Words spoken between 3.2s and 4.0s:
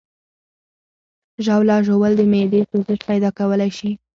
کولی شي.